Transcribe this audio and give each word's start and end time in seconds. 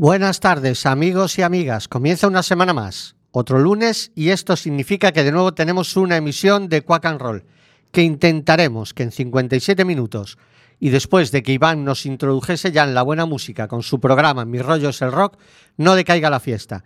Buenas 0.00 0.40
tardes, 0.40 0.86
amigos 0.86 1.38
y 1.38 1.42
amigas. 1.42 1.86
Comienza 1.86 2.26
una 2.26 2.42
semana 2.42 2.72
más, 2.72 3.16
otro 3.32 3.58
lunes, 3.58 4.12
y 4.14 4.30
esto 4.30 4.56
significa 4.56 5.12
que 5.12 5.24
de 5.24 5.30
nuevo 5.30 5.52
tenemos 5.52 5.94
una 5.94 6.16
emisión 6.16 6.70
de 6.70 6.80
Quack 6.80 7.04
and 7.04 7.20
Roll, 7.20 7.44
que 7.92 8.00
intentaremos 8.00 8.94
que 8.94 9.02
en 9.02 9.12
57 9.12 9.84
minutos, 9.84 10.38
y 10.78 10.88
después 10.88 11.32
de 11.32 11.42
que 11.42 11.52
Iván 11.52 11.84
nos 11.84 12.06
introdujese 12.06 12.72
ya 12.72 12.84
en 12.84 12.94
la 12.94 13.02
buena 13.02 13.26
música 13.26 13.68
con 13.68 13.82
su 13.82 14.00
programa 14.00 14.46
Mi 14.46 14.60
rollo 14.60 14.88
es 14.88 15.02
el 15.02 15.12
rock, 15.12 15.36
no 15.76 15.94
decaiga 15.94 16.30
la 16.30 16.40
fiesta. 16.40 16.82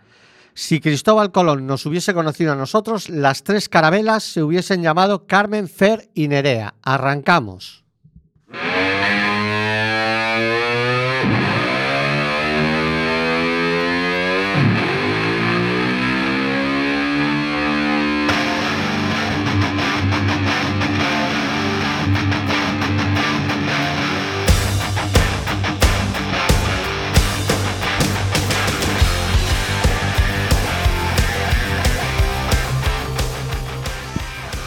Si 0.53 0.81
Cristóbal 0.81 1.31
Colón 1.31 1.65
nos 1.65 1.85
hubiese 1.85 2.13
conocido 2.13 2.51
a 2.51 2.57
nosotros, 2.57 3.07
las 3.07 3.43
tres 3.43 3.69
carabelas 3.69 4.23
se 4.23 4.43
hubiesen 4.43 4.83
llamado 4.83 5.25
Carmen, 5.25 5.69
Fer 5.69 6.09
y 6.13 6.27
Nerea. 6.27 6.73
Arrancamos. 6.81 7.84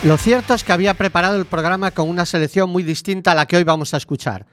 Lo 0.04 0.16
cierto 0.16 0.54
es 0.54 0.62
que 0.62 0.72
había 0.72 0.94
preparado 0.94 1.36
el 1.36 1.44
programa 1.44 1.90
con 1.90 2.08
una 2.08 2.24
selección 2.24 2.70
muy 2.70 2.84
distinta 2.84 3.32
a 3.32 3.34
la 3.34 3.46
que 3.46 3.56
hoy 3.56 3.64
vamos 3.64 3.94
a 3.94 3.96
escuchar. 3.96 4.46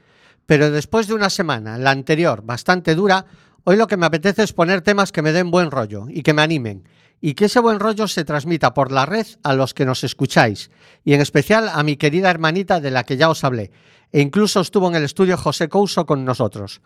Pero 0.44 0.72
después 0.72 1.06
de 1.06 1.14
una 1.14 1.30
semana, 1.30 1.78
la 1.78 1.92
anterior, 1.92 2.42
bastante 2.42 2.96
dura, 2.96 3.26
hoy 3.62 3.76
lo 3.76 3.86
que 3.86 3.96
me 3.96 4.06
apetece 4.06 4.42
es 4.42 4.52
poner 4.52 4.82
temas 4.82 5.12
que 5.12 5.22
me 5.22 5.30
den 5.30 5.52
buen 5.52 5.70
rollo 5.70 6.06
y 6.08 6.24
que 6.24 6.34
me 6.34 6.42
animen. 6.42 6.88
Y 7.20 7.34
que 7.34 7.44
ese 7.44 7.60
buen 7.60 7.78
rollo 7.78 8.08
se 8.08 8.24
transmita 8.24 8.74
por 8.74 8.90
la 8.90 9.06
red 9.06 9.26
a 9.44 9.54
los 9.54 9.72
que 9.72 9.86
nos 9.86 10.02
escucháis. 10.02 10.72
Y 11.04 11.14
en 11.14 11.20
especial 11.20 11.68
a 11.72 11.84
mi 11.84 11.96
querida 11.96 12.28
hermanita 12.28 12.80
de 12.80 12.90
la 12.90 13.04
que 13.04 13.16
ya 13.16 13.30
os 13.30 13.44
hablé. 13.44 13.70
E 14.10 14.20
incluso 14.20 14.60
estuvo 14.60 14.88
en 14.88 14.96
el 14.96 15.04
estudio 15.04 15.36
José 15.36 15.68
Couso 15.68 16.06
con 16.06 16.24
nosotros. 16.24 16.80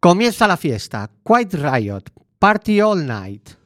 Comienza 0.00 0.48
la 0.48 0.56
fiesta. 0.56 1.10
Quiet 1.22 1.52
Riot. 1.52 2.04
Party 2.38 2.80
All 2.80 3.06
Night. 3.06 3.59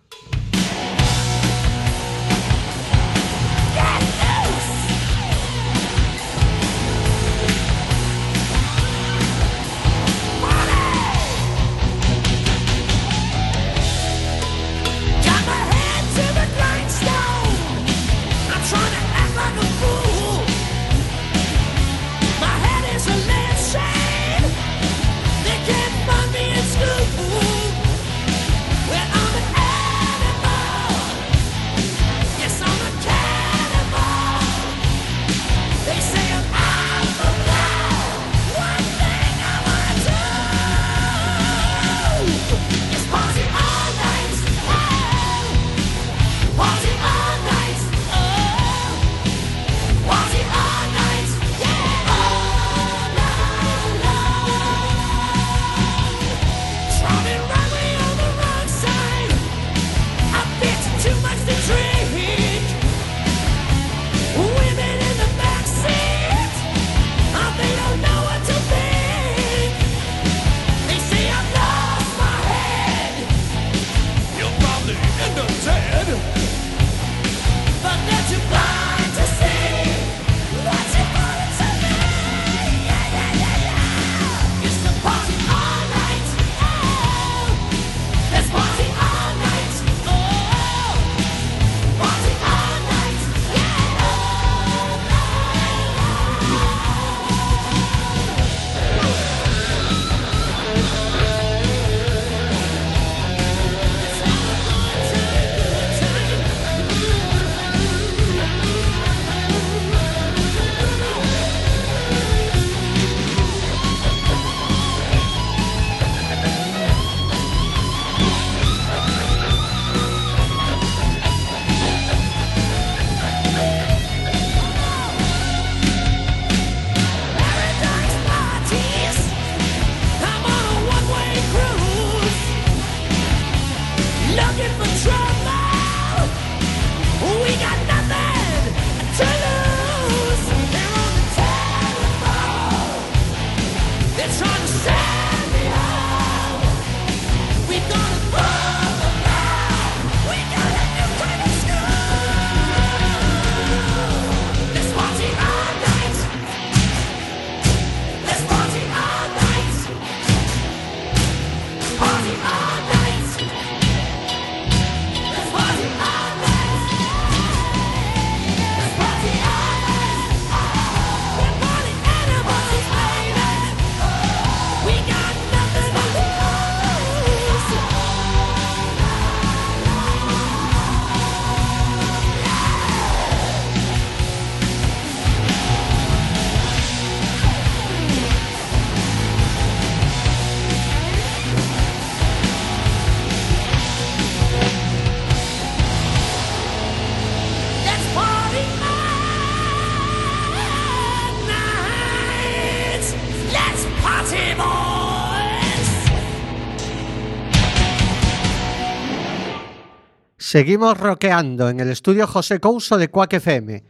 Seguimos 210.55 210.97
rockeando 210.97 211.69
en 211.69 211.81
el 211.81 211.91
estudio 211.91 212.29
José 212.29 212.61
Couso 212.61 212.97
de 212.97 213.11
Quack 213.11 213.33
FM. 213.33 213.83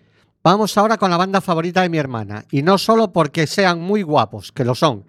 Vamos 0.43 0.79
ahora 0.79 0.97
con 0.97 1.11
la 1.11 1.19
banda 1.19 1.43
favorita 1.43 1.83
de 1.83 1.91
mi 1.91 1.99
hermana, 1.99 2.47
y 2.51 2.63
no 2.63 2.79
solo 2.79 3.13
porque 3.13 3.47
sean 3.47 3.83
muy 3.83 4.01
guapos, 4.01 4.51
que 4.51 4.65
lo 4.65 4.75
son, 4.75 5.05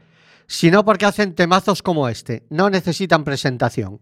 sino 0.47 0.83
porque 0.83 1.05
hacen 1.05 1.33
temazos 1.33 1.81
como 1.81 2.09
este. 2.09 2.43
No 2.49 2.69
necesitan 2.69 3.23
presentación. 3.23 4.01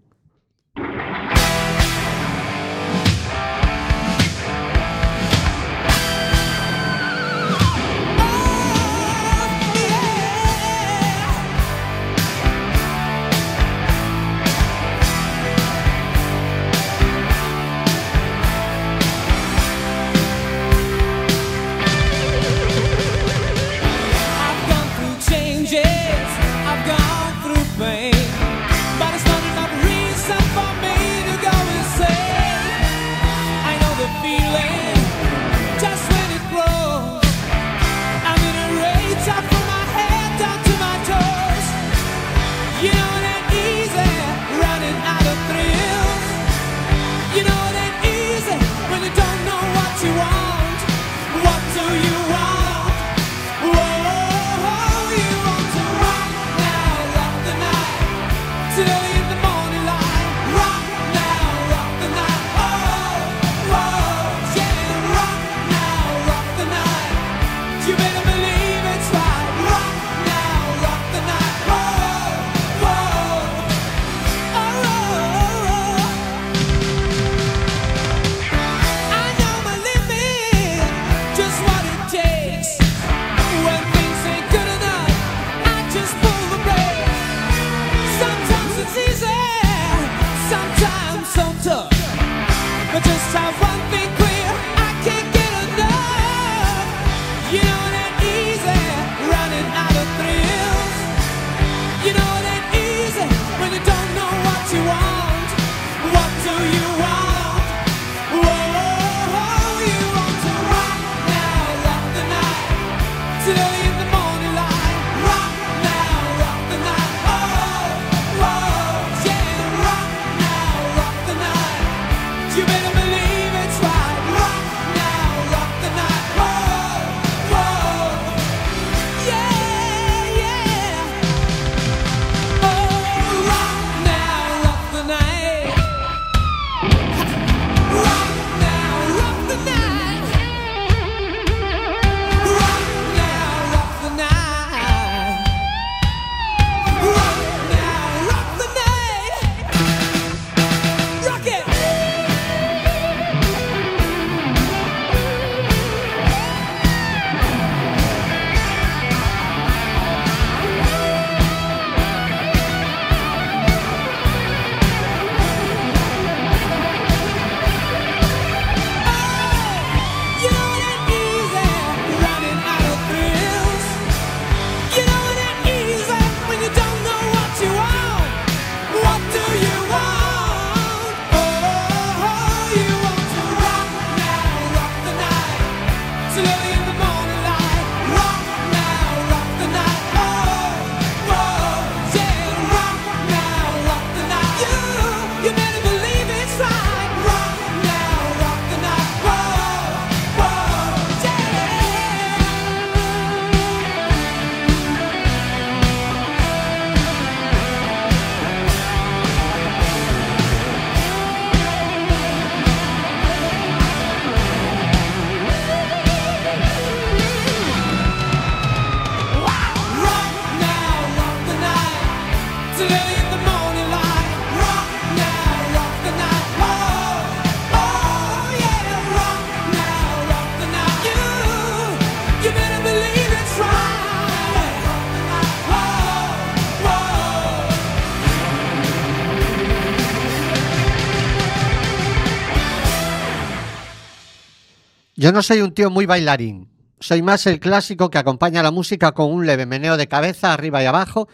Yo 245.23 245.31
no 245.31 245.42
soy 245.42 245.61
un 245.61 245.73
tío 245.73 245.89
muy 245.89 246.06
bailarín. 246.06 246.68
Soy 246.99 247.21
más 247.21 247.47
el 247.47 247.61
clásico 247.61 248.09
que 248.09 248.18
acompaña 248.18 248.61
la 248.61 248.71
música 248.71 249.13
con 249.13 249.31
un 249.31 249.45
leve 249.45 249.65
meneo 249.65 249.95
de 249.95 250.09
cabeza 250.09 250.51
arriba 250.51 250.83
y 250.83 250.85
abajo 250.85 251.30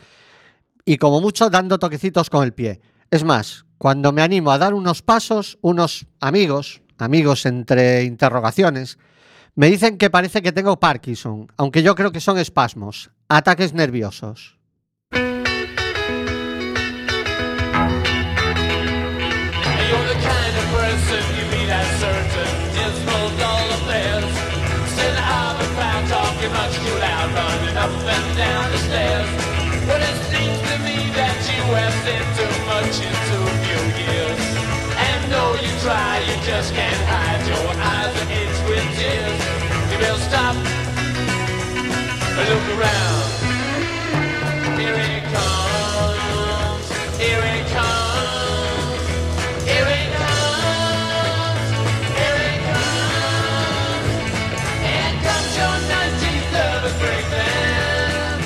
y 0.86 0.98
como 0.98 1.22
mucho 1.22 1.50
dando 1.50 1.79
toquecitos 1.79 2.29
con 2.29 2.43
el 2.43 2.53
pie. 2.53 2.81
Es 3.10 3.24
más, 3.24 3.65
cuando 3.79 4.12
me 4.12 4.22
animo 4.22 4.51
a 4.51 4.60
dar 4.60 4.75
unos 4.75 5.01
pasos, 5.01 5.58
unos 5.62 6.05
amigos, 6.19 6.84
amigos 7.00 7.48
entre 7.48 8.03
interrogaciones, 8.03 9.00
me 9.55 9.72
dicen 9.72 9.98
que 9.98 10.12
parece 10.12 10.43
que 10.43 10.51
tengo 10.51 10.79
Parkinson, 10.79 11.48
aunque 11.58 11.81
yo 11.81 11.96
creo 11.96 12.12
que 12.12 12.22
son 12.22 12.38
espasmos, 12.38 13.10
ataques 13.27 13.74
nerviosos. 13.74 14.59
just 36.50 36.74
can't 36.74 37.01
hide 37.06 37.46
your 37.48 37.70
eyes 37.77 38.13
are 38.22 38.29
itch 38.41 38.60
with 38.68 38.88
tears. 38.98 39.39
You 39.91 39.98
better 40.01 40.22
stop 40.29 40.56
and 42.38 42.46
look 42.50 42.65
around. 42.75 43.29
Here 44.79 44.98
it 44.98 45.24
comes. 45.36 46.86
Here 47.22 47.44
it 47.53 47.65
comes. 47.77 49.01
Here 49.70 49.89
comes. 50.18 51.70
Here 52.18 52.41
comes. 52.70 54.10
Your 55.56 55.75
man. 57.29 58.39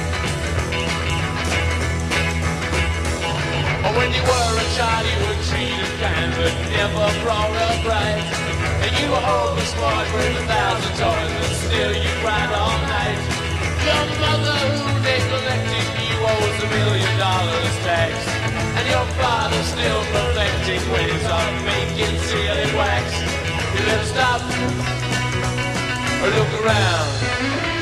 When 3.96 4.10
you 4.12 4.24
were 4.24 4.60
a 4.60 4.68
child 4.76 5.13
up 7.04 7.84
right. 7.86 8.24
And 8.84 8.92
you 9.00 9.12
were 9.12 9.20
hopeless 9.20 9.74
boy 9.76 10.04
with 10.16 10.40
a 10.40 10.46
thousand 10.48 10.94
toys, 10.96 11.32
but 11.36 11.56
still 11.68 11.92
you 11.92 12.12
cried 12.24 12.52
all 12.56 12.80
night. 12.88 13.20
Your 13.84 14.04
mother 14.24 14.56
who 14.64 14.88
neglected 15.04 15.88
you 16.00 16.16
owes 16.24 16.58
a 16.64 16.68
million 16.72 17.14
dollars 17.20 17.76
tax. 17.84 18.14
And 18.80 18.86
your 18.88 19.06
father 19.20 19.62
still 19.64 20.02
perfecting 20.16 20.84
ways 20.96 21.26
of 21.28 21.50
making 21.68 22.16
silly 22.30 22.70
wax. 22.80 23.08
You 23.76 23.84
stop 24.08 24.42
or 26.24 26.30
look 26.38 26.52
around. 26.64 27.73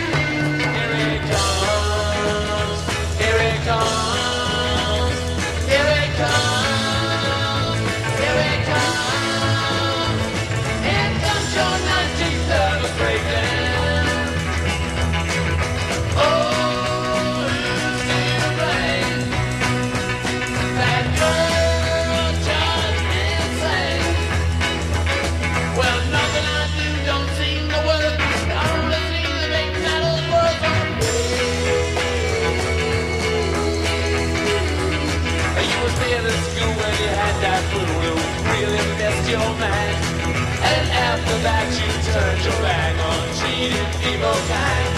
That 41.43 41.67
you 41.73 41.89
turned 42.05 42.41
your 42.45 42.59
back 42.61 42.93
on 43.01 43.25
cheating 43.41 43.91
people 43.97 44.37
kind. 44.45 44.93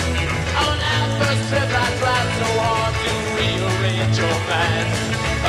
On 0.59 0.75
our 0.75 1.07
first 1.19 1.43
trip 1.49 1.69
I 1.71 1.87
tried 1.99 2.29
so 2.39 2.49
hard 2.59 2.93
to 3.03 3.13
rearrange 3.39 4.17
your 4.19 4.37
mind. 4.51 4.89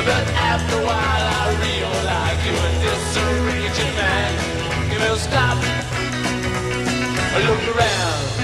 But 0.07 0.25
after 0.39 0.79
a 0.79 0.85
while 0.85 1.25
I 1.39 1.51
realized 1.67 2.41
you 2.47 2.53
were 2.55 2.75
disarranging 2.83 3.93
man. 3.99 4.31
You 4.91 4.99
will 4.99 5.17
stop, 5.17 5.57
look 7.43 7.75
around. 7.75 8.34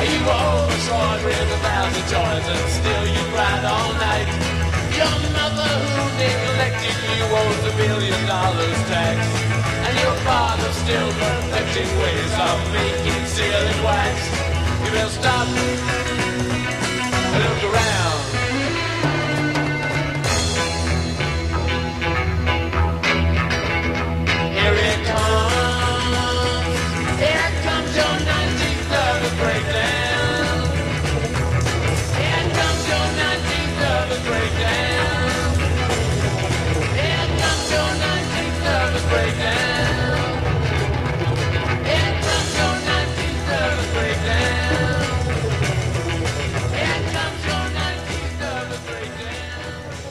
You 0.00 0.24
overjoyed 0.24 1.22
with 1.24 1.56
a 1.56 1.60
thousand 1.60 2.06
toys, 2.08 2.46
and 2.48 2.68
still 2.72 3.04
you 3.06 3.22
cried 3.36 3.64
all 3.68 3.92
night. 4.00 4.28
Your 4.96 5.12
mother 5.36 5.72
who 5.92 6.02
neglected 6.16 6.96
you 7.04 7.24
owes 7.28 7.64
a 7.68 7.76
million 7.76 8.20
dollars 8.26 8.80
tax. 8.88 9.18
And 9.86 9.94
your 10.00 10.16
father 10.24 10.72
still 10.72 11.10
perfecting 11.20 11.90
ways 12.00 12.32
of 12.48 12.58
making 12.72 13.26
silly 13.26 13.76
wax. 13.84 14.16
You 14.84 14.90
will 14.96 15.10
stop 15.10 15.48
and 17.32 17.44
look 17.44 17.74
around. 17.74 17.99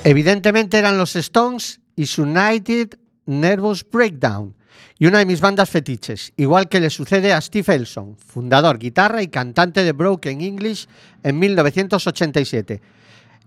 Evidentemente 0.09 0.79
eran 0.79 0.97
los 0.97 1.15
Stones 1.15 1.81
y 1.95 2.07
su 2.07 2.23
United 2.23 2.97
Nervous 3.27 3.87
Breakdown, 3.87 4.55
y 4.97 5.05
una 5.05 5.19
de 5.19 5.27
mis 5.27 5.39
bandas 5.39 5.69
fetiches, 5.69 6.33
igual 6.35 6.67
que 6.67 6.79
le 6.79 6.89
sucede 6.89 7.31
a 7.31 7.39
Steve 7.39 7.75
Elson, 7.75 8.17
fundador, 8.17 8.79
guitarra 8.79 9.21
y 9.21 9.27
cantante 9.27 9.83
de 9.83 9.91
Broken 9.91 10.41
English 10.41 10.87
en 11.21 11.37
1987. 11.37 12.81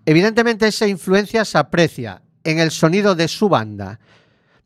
Evidentemente 0.07 0.69
esa 0.69 0.87
influencia 0.87 1.45
se 1.45 1.59
aprecia 1.59 2.23
en 2.45 2.61
el 2.61 2.71
sonido 2.71 3.17
de 3.17 3.27
su 3.27 3.49
banda. 3.49 3.99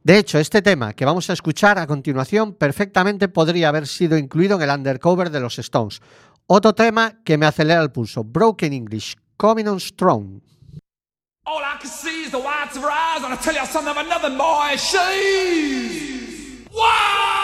De 0.05 0.19
hecho, 0.19 0.39
este 0.39 0.61
tema 0.61 0.93
que 0.93 1.07
vamos 1.07 1.31
a 1.31 1.33
escuchar 1.33 1.79
a 1.79 1.87
continuación 1.87 2.53
perfectamente 2.53 3.29
podría 3.29 3.71
haber 3.71 3.87
sido 3.87 4.19
incluido 4.19 4.57
en 4.57 4.69
el 4.69 4.77
undercover 4.77 5.31
de 5.31 5.41
los 5.41 5.59
Stones. 5.59 6.03
Otro 6.47 6.75
tema 6.75 7.23
que 7.25 7.39
me 7.39 7.47
acelera 7.47 7.81
el 7.81 7.91
pulso, 7.91 8.23
Broken 8.23 8.75
English, 8.75 9.17
Coming 9.39 9.67
on 9.67 9.81
Strong. 9.81 10.46
All 11.49 11.63
I 11.63 11.77
can 11.79 11.89
see 11.89 12.25
is 12.25 12.33
the 12.33 12.41
whites 12.41 12.77
of 12.77 12.83
her 12.83 12.91
eyes, 12.91 13.23
and 13.23 13.33
I 13.33 13.37
tell 13.37 13.55
you 13.55 13.65
something 13.67 13.91
of 13.91 13.97
another 14.05 14.37
boy. 14.37 14.75
She's 14.77 16.67
wow. 16.73 17.36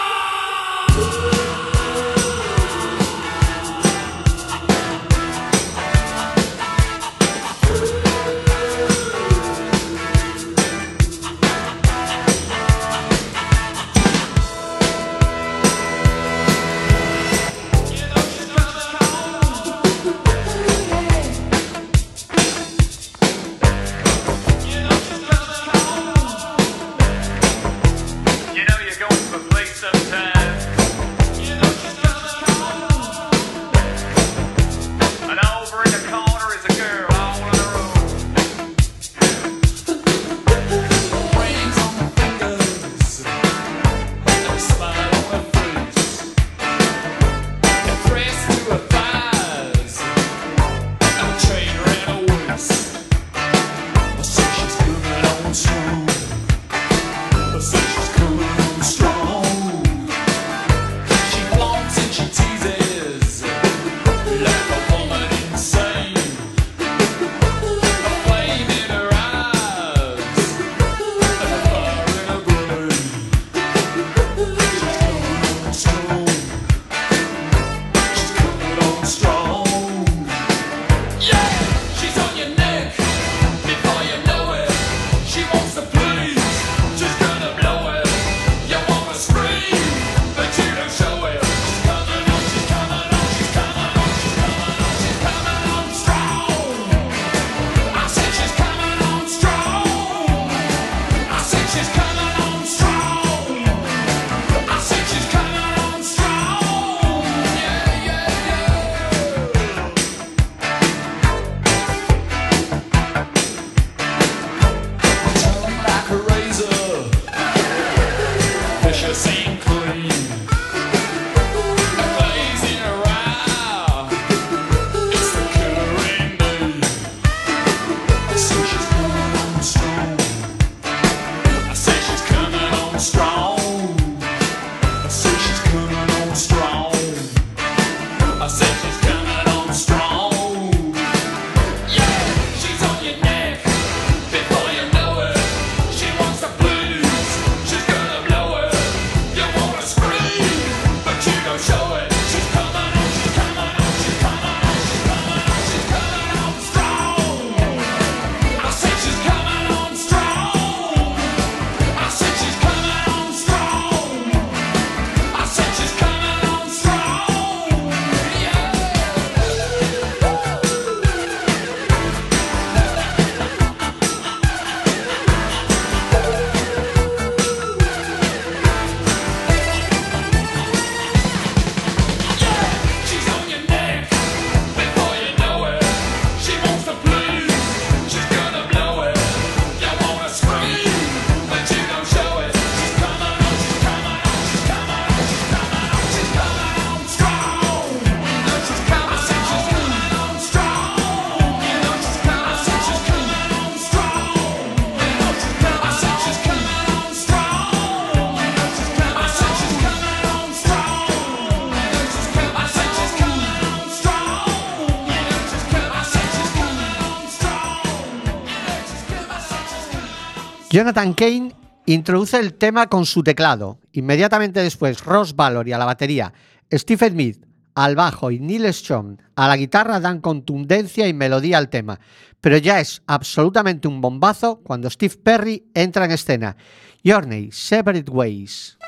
Jonathan 220.73 221.13
Kane 221.13 221.51
introduce 221.85 222.39
el 222.39 222.55
tema 222.55 222.87
con 222.87 223.05
su 223.05 223.21
teclado. 223.21 223.77
Inmediatamente 223.91 224.59
después, 224.59 225.05
Ross 225.05 225.35
Valory 225.35 225.71
a 225.71 225.77
la 225.77 225.85
batería, 225.85 226.33
Steve 226.71 227.11
Smith 227.11 227.45
al 227.75 227.95
bajo 227.95 228.31
y 228.31 228.39
Neil 228.39 228.73
Strong 228.73 229.19
a 229.35 229.47
la 229.47 229.55
guitarra 229.55 229.99
dan 229.99 230.19
contundencia 230.19 231.07
y 231.07 231.13
melodía 231.13 231.59
al 231.59 231.69
tema. 231.69 231.99
Pero 232.41 232.57
ya 232.57 232.79
es 232.79 233.03
absolutamente 233.05 233.87
un 233.87 234.01
bombazo 234.01 234.61
cuando 234.63 234.89
Steve 234.89 235.15
Perry 235.21 235.63
entra 235.75 236.05
en 236.05 236.11
escena. 236.11 236.57
Journey, 237.05 237.51
Separate 237.51 238.09
Ways. 238.09 238.79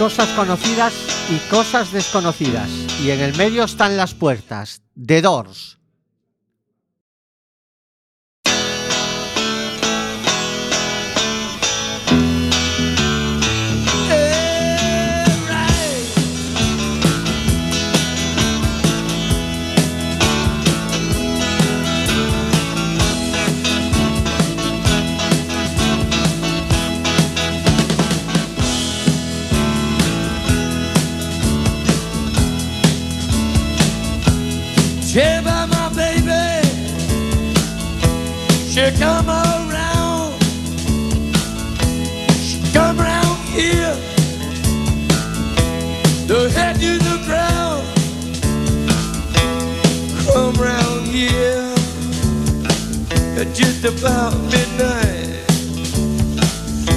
cosas 0.00 0.30
conocidas 0.30 0.94
y 1.28 1.36
cosas 1.50 1.92
desconocidas. 1.92 2.70
Y 3.02 3.10
en 3.10 3.20
el 3.20 3.36
medio 3.36 3.64
están 3.64 3.98
las 3.98 4.14
puertas, 4.14 4.80
The 4.96 5.20
Doors. 5.20 5.79
She 38.90 38.98
come 38.98 39.28
around. 39.28 40.42
She 42.42 42.72
come 42.72 42.98
around 43.00 43.36
here. 43.46 43.94
The 46.26 46.50
head 46.50 46.74
to 46.80 46.98
the 46.98 47.22
ground. 47.24 47.86
Come 50.26 50.54
round 50.54 51.06
here. 51.06 51.72
At 53.38 53.54
just 53.54 53.84
about 53.84 54.34
midnight. 54.50 55.46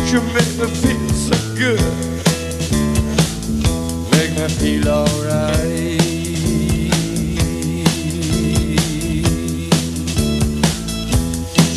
She 0.07 0.17
make 0.33 0.53
me 0.57 0.67
feel 0.81 1.09
so 1.09 1.37
good. 1.55 2.25
Make 4.11 4.31
me 4.35 4.47
feel 4.47 4.89
alright. 4.89 6.02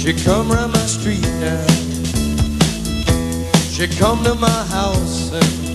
She 0.06 0.14
come 0.14 0.52
round 0.52 0.72
my 0.72 0.86
street 0.86 1.22
now. 1.40 1.66
She 3.70 3.88
come 3.88 4.22
to 4.24 4.36
my 4.36 4.64
house 4.66 5.32
and 5.32 5.72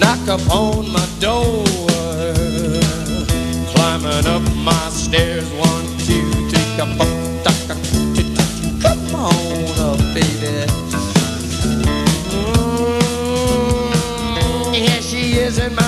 knock 0.00 0.28
upon 0.28 0.92
my 0.92 1.06
door. 1.20 1.64
Climbing 3.74 4.26
up 4.26 4.42
my 4.56 4.90
stairs, 4.90 5.48
one, 5.54 5.86
two, 6.00 6.30
three, 6.50 6.76
come 6.76 7.00
on 7.00 7.08
up, 9.80 9.98
baby. 10.14 10.66
Mm, 12.30 14.74
Here 14.74 15.02
she 15.02 15.34
is 15.38 15.58
in 15.58 15.74
my 15.74 15.83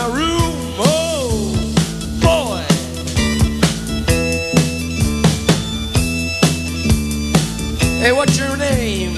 Hey, 8.06 8.12
what's 8.12 8.38
your 8.38 8.56
name? 8.56 9.16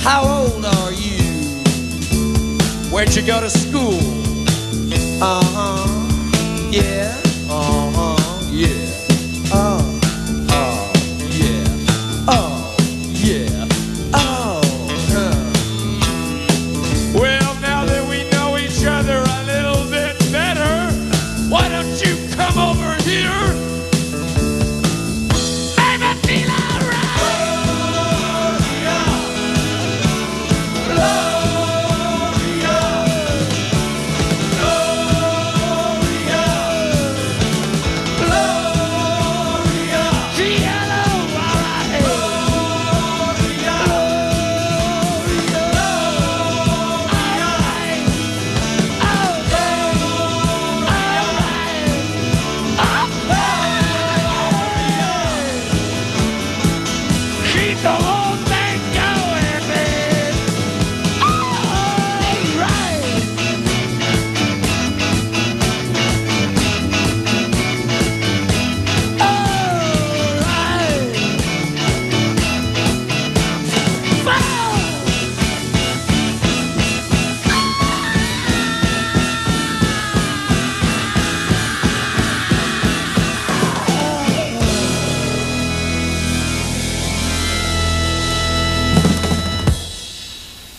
How 0.00 0.22
old 0.24 0.64
are 0.64 0.92
you? 0.92 1.18
Where'd 2.90 3.14
you 3.14 3.20
go 3.26 3.42
to 3.42 3.50
school? 3.50 4.00
Uh 5.20 5.44
huh. 5.52 6.70
Yeah. 6.70 7.07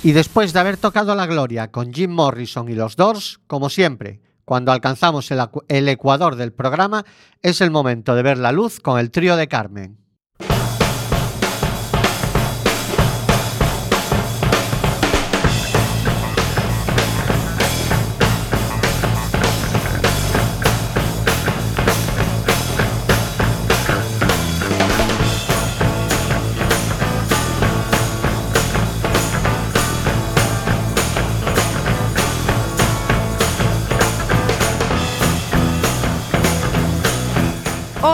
Y 0.10 0.12
después 0.12 0.54
de 0.54 0.60
haber 0.60 0.78
tocado 0.78 1.14
la 1.14 1.28
gloria 1.28 1.70
con 1.70 1.94
Jim 1.94 2.10
Morrison 2.10 2.68
y 2.68 2.74
los 2.74 2.96
Doors, 2.96 3.40
como 3.46 3.70
siempre, 3.70 4.22
cuando 4.44 4.72
alcanzamos 4.72 5.30
el, 5.30 5.40
el 5.68 5.88
ecuador 5.88 6.36
del 6.36 6.52
programa, 6.52 7.06
es 7.44 7.62
el 7.62 7.70
momento 7.70 8.16
de 8.16 8.24
ver 8.24 8.40
la 8.40 8.52
luz 8.52 8.80
con 8.80 8.98
el 8.98 9.12
trío 9.12 9.36
de 9.36 9.48
Carmen. 9.48 10.00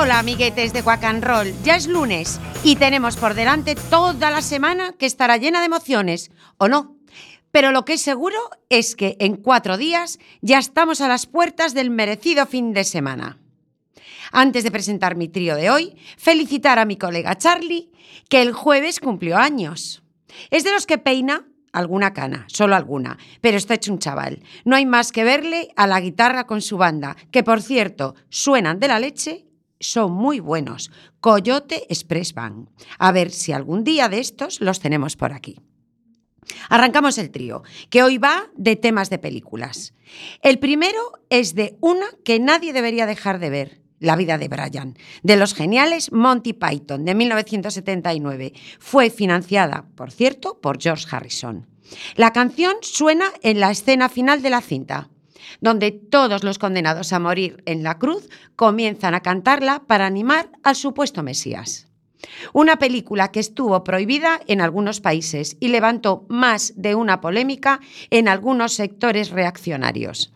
Hola 0.06 0.20
amiguetes 0.20 0.72
de 0.72 0.84
Quack 0.84 1.24
Roll, 1.24 1.52
ya 1.64 1.76
es 1.76 1.88
lunes 1.88 2.40
y 2.64 2.76
tenemos 2.76 3.18
por 3.18 3.34
delante 3.34 3.74
toda 3.74 4.30
la 4.30 4.44
semana 4.44 4.94
que 4.94 5.08
estará 5.08 5.38
llena 5.38 5.62
de 5.62 5.66
emociones, 5.66 6.30
¿o 6.58 6.68
no? 6.68 6.96
Pero 7.50 7.72
lo 7.72 7.86
que 7.86 7.94
es 7.94 8.02
seguro 8.02 8.38
es 8.70 8.96
que 8.96 9.18
en 9.20 9.36
cuatro 9.36 9.78
días 9.78 10.20
ya 10.42 10.60
estamos 10.60 11.02
a 11.02 11.08
las 11.08 11.26
puertas 11.26 11.74
del 11.74 11.90
merecido 11.90 12.46
fin 12.46 12.72
de 12.72 12.84
semana. 12.84 13.40
Antes 14.32 14.64
de 14.64 14.70
presentar 14.70 15.16
mi 15.16 15.28
trío 15.28 15.56
de 15.56 15.72
hoy, 15.72 15.96
felicitar 16.18 16.78
a 16.78 16.86
mi 16.86 16.98
colega 16.98 17.36
Charlie, 17.40 17.90
que 18.30 18.44
el 18.44 18.54
jueves 18.54 19.00
cumplió 19.00 19.38
años. 19.38 20.04
Es 20.52 20.64
de 20.64 20.72
los 20.72 20.86
que 20.86 21.00
peina 21.00 21.48
alguna 21.74 22.14
cana, 22.14 22.46
solo 22.48 22.76
alguna, 22.76 23.18
pero 23.42 23.58
está 23.58 23.74
hecho 23.74 23.92
un 23.92 23.98
chaval. 23.98 24.44
No 24.66 24.76
hay 24.76 24.86
más 24.86 25.12
que 25.12 25.24
verle 25.24 25.70
a 25.76 25.88
la 25.88 26.00
guitarra 26.00 26.46
con 26.46 26.62
su 26.62 26.78
banda, 26.78 27.18
que 27.32 27.42
por 27.42 27.64
cierto 27.64 28.14
suenan 28.30 28.80
de 28.80 28.88
la 28.88 29.00
leche, 29.00 29.48
son 29.80 30.12
muy 30.12 30.40
buenos. 30.40 30.92
Coyote 31.20 31.86
Express 31.90 32.34
Band. 32.34 32.70
A 32.98 33.12
ver 33.12 33.32
si 33.32 33.52
algún 33.52 33.84
día 33.84 34.10
de 34.10 34.20
estos 34.20 34.62
los 34.62 34.80
tenemos 34.80 35.16
por 35.16 35.34
aquí. 35.34 35.60
Arrancamos 36.70 37.18
el 37.18 37.32
trío, 37.32 37.64
que 37.90 38.04
hoy 38.04 38.18
va 38.18 38.50
de 38.56 38.76
temas 38.76 39.10
de 39.10 39.18
películas. 39.18 39.94
El 40.42 40.60
primero 40.60 41.14
es 41.30 41.56
de 41.56 41.78
una 41.82 42.06
que 42.24 42.40
nadie 42.40 42.74
debería 42.74 43.06
dejar 43.06 43.40
de 43.40 43.50
ver, 43.50 43.82
La 44.00 44.18
vida 44.18 44.38
de 44.38 44.50
Brian, 44.50 44.98
de 45.24 45.38
los 45.38 45.54
geniales 45.54 46.12
Monty 46.12 46.54
Python, 46.54 47.06
de 47.06 47.16
1979. 47.16 48.54
Fue 48.78 49.10
financiada, 49.10 49.88
por 49.96 50.12
cierto, 50.12 50.60
por 50.60 50.82
George 50.82 51.06
Harrison. 51.10 51.68
La 52.16 52.34
canción 52.34 52.76
suena 52.82 53.26
en 53.42 53.60
la 53.60 53.72
escena 53.72 54.10
final 54.10 54.42
de 54.42 54.50
la 54.50 54.62
cinta, 54.62 55.10
donde 55.62 55.92
todos 55.92 56.44
los 56.44 56.60
condenados 56.60 57.14
a 57.14 57.20
morir 57.20 57.64
en 57.66 57.84
la 57.84 57.98
cruz 57.98 58.30
comienzan 58.56 59.16
a 59.16 59.22
cantarla 59.22 59.84
para 59.88 60.06
animar 60.06 60.50
al 60.64 60.76
supuesto 60.76 61.24
Mesías. 61.24 61.88
Una 62.54 62.78
película 62.78 63.32
que 63.32 63.40
estuvo 63.40 63.84
prohibida 63.84 64.40
en 64.48 64.62
algunos 64.62 65.02
países 65.02 65.58
y 65.60 65.68
levantó 65.68 66.26
más 66.30 66.74
de 66.76 66.96
una 66.96 67.22
polémica 67.22 67.80
en 68.10 68.28
algunos 68.28 68.74
sectores 68.74 69.30
reaccionarios. 69.30 70.32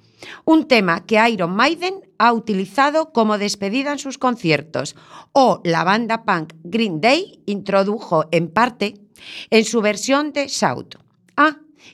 Un 0.46 0.68
tema 0.68 1.06
que 1.06 1.30
Iron 1.30 1.56
Maiden 1.56 2.02
ha 2.18 2.34
utilizado 2.34 3.14
como 3.14 3.38
despedida 3.38 3.94
en 3.94 4.00
sus 4.00 4.18
conciertos 4.18 4.96
o 5.32 5.62
la 5.64 5.84
banda 5.84 6.24
punk 6.24 6.54
Green 6.64 7.00
Day 7.00 7.42
introdujo 7.46 8.26
en 8.32 8.50
parte 8.50 8.96
en 9.50 9.66
su 9.66 9.82
versión 9.82 10.34
de 10.34 10.48
Shout. 10.48 10.96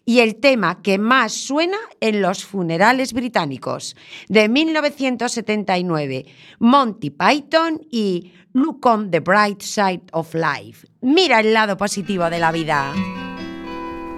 Y 0.03 0.19
el 0.19 0.35
tema 0.35 0.81
que 0.81 0.97
más 0.97 1.33
suena 1.33 1.77
en 2.01 2.21
los 2.21 2.43
funerales 2.43 3.13
británicos 3.13 3.95
de 4.27 4.49
1979, 4.49 6.25
Monty 6.59 7.09
Python 7.11 7.81
y 7.91 8.33
Look 8.53 8.85
on 8.85 9.11
the 9.11 9.19
Bright 9.19 9.61
Side 9.61 10.03
of 10.13 10.33
Life. 10.33 10.87
Mira 11.01 11.39
el 11.41 11.53
lado 11.53 11.77
positivo 11.77 12.29
de 12.29 12.39
la 12.39 12.51
vida. 12.51 12.93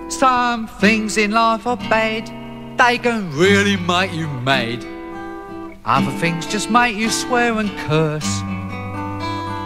Some 0.10 0.68
things 0.80 1.18
in 1.18 1.32
life 1.32 1.68
are 1.68 1.78
bad, 1.90 2.30
they 2.78 2.98
can 2.98 3.30
really 3.38 3.76
make 3.76 4.14
you 4.14 4.28
mad. 4.28 4.86
Other 5.84 6.12
things 6.20 6.46
just 6.46 6.70
make 6.70 6.96
you 6.96 7.10
swear 7.10 7.60
and 7.60 7.70
curse. 7.88 8.42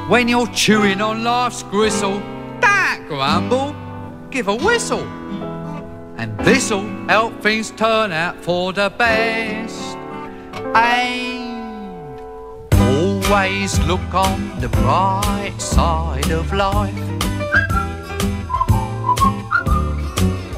When 0.07 0.27
you're 0.27 0.47
chewing 0.47 1.01
on 1.01 1.23
life's 1.23 1.63
gristle, 1.63 2.21
don't 2.59 3.07
grumble, 3.07 3.75
give 4.29 4.47
a 4.47 4.55
whistle. 4.55 5.05
And 6.21 6.37
this'll 6.41 6.87
help 7.07 7.41
things 7.41 7.71
turn 7.71 8.11
out 8.11 8.35
for 8.35 8.71
the 8.73 8.91
best. 8.95 9.97
And 10.75 12.19
always 12.71 13.79
look 13.87 14.13
on 14.13 14.59
the 14.61 14.69
bright 14.69 15.55
side 15.57 16.29
of 16.29 16.53
life. 16.53 16.93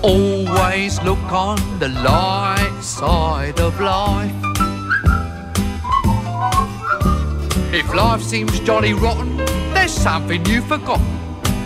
Always 0.04 1.02
look 1.04 1.32
on 1.32 1.58
the 1.80 1.88
light 1.88 2.82
side 2.82 3.58
of 3.62 3.80
life. 3.80 4.36
If 7.74 7.94
life 7.94 8.22
seems 8.22 8.60
jolly 8.60 8.94
rotten, 8.94 9.38
there's 9.74 9.94
something 9.94 10.46
you've 10.46 10.68
forgotten, 10.68 11.08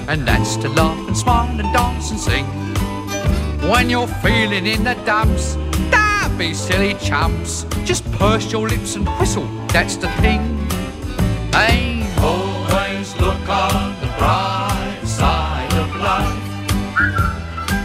and 0.07 0.27
that's 0.27 0.55
to 0.57 0.69
laugh 0.69 1.07
and 1.07 1.17
smile 1.17 1.59
and 1.59 1.73
dance 1.73 2.11
and 2.11 2.19
sing. 2.19 2.66
When 3.69 3.89
you're 3.89 4.07
feeling 4.07 4.65
in 4.65 4.85
the 4.85 4.93
dumps, 5.05 5.55
don't 5.91 6.37
be 6.37 6.53
silly 6.53 6.93
chumps. 7.01 7.65
Just 7.83 8.09
purse 8.13 8.49
your 8.49 8.65
lips 8.65 8.95
and 8.95 9.05
whistle, 9.19 9.45
that's 9.67 9.97
the 9.97 10.07
thing. 10.21 10.39
Hey, 11.51 12.07
always 12.21 13.13
look 13.19 13.49
on 13.49 13.99
the 13.99 14.07
bright 14.17 15.01
side 15.03 15.73
of 15.73 15.93
life. 15.97 16.69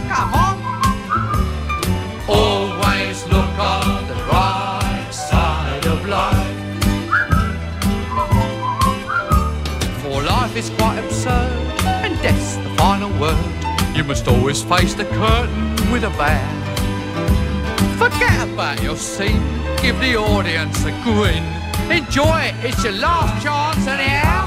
Come 0.07 0.33
on. 0.33 0.57
Always 2.29 3.25
look 3.25 3.59
on 3.59 4.07
the 4.07 4.15
right 4.31 5.09
side 5.11 5.85
of 5.85 6.05
life. 6.07 6.59
For 10.01 10.23
life 10.23 10.55
is 10.55 10.69
quite 10.77 10.99
absurd, 10.99 11.51
and 11.85 12.21
death's 12.21 12.55
the 12.55 12.69
final 12.77 13.09
word. 13.19 13.37
You 13.93 14.05
must 14.05 14.29
always 14.29 14.63
face 14.63 14.93
the 14.93 15.03
curtain 15.05 15.72
with 15.93 16.03
a 16.05 16.09
bow. 16.17 16.49
Forget 17.99 18.49
about 18.49 18.81
your 18.81 18.95
scene, 18.95 19.43
give 19.79 19.99
the 19.99 20.15
audience 20.15 20.83
a 20.85 20.91
grin. 21.03 21.43
Enjoy 21.91 22.39
it, 22.49 22.55
it's 22.65 22.83
your 22.83 22.93
last 22.93 23.43
chance 23.43 23.85
anyhow. 23.85 24.41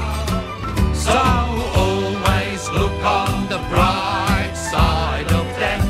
So 0.93 1.17
always 1.83 2.69
look 2.71 2.91
on 3.01 3.47
the 3.47 3.59
bright 3.69 4.55
side 4.55 5.31
of 5.31 5.45
death. 5.57 5.87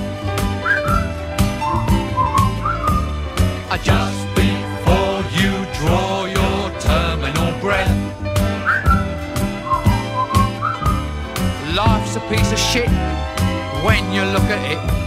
Uh, 3.71 3.77
Just 3.79 4.21
before 4.35 5.19
you 5.39 5.53
draw 5.79 6.25
your 6.37 6.79
terminal 6.79 7.59
breath. 7.61 7.97
Life's 11.75 12.15
a 12.15 12.21
piece 12.29 12.51
of 12.51 12.59
shit 12.59 12.89
when 13.83 14.03
you 14.11 14.21
look 14.21 14.49
at 14.57 14.61
it. 14.71 15.06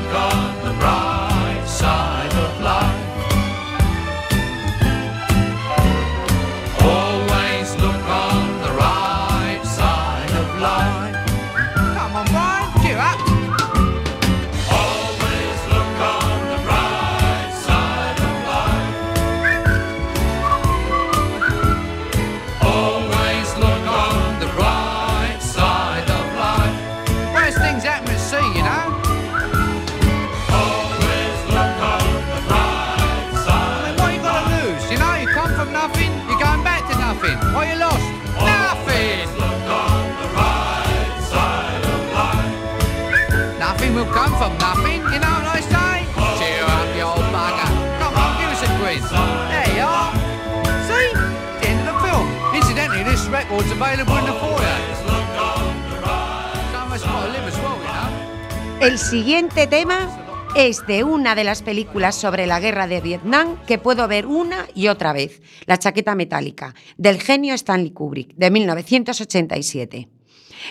El 58.81 58.97
siguiente 58.97 59.67
tema 59.67 60.09
es 60.55 60.87
de 60.87 61.03
una 61.03 61.35
de 61.35 61.43
las 61.43 61.61
películas 61.61 62.15
sobre 62.15 62.47
la 62.47 62.59
guerra 62.59 62.87
de 62.87 62.99
Vietnam 62.99 63.63
que 63.67 63.77
puedo 63.77 64.07
ver 64.07 64.25
una 64.25 64.65
y 64.73 64.87
otra 64.87 65.13
vez, 65.13 65.39
La 65.67 65.77
chaqueta 65.77 66.15
metálica, 66.15 66.73
del 66.97 67.21
genio 67.21 67.53
Stanley 67.53 67.91
Kubrick, 67.91 68.33
de 68.33 68.49
1987. 68.49 70.09